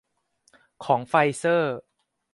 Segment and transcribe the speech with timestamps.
[0.85, 1.77] ของไฟเซอร์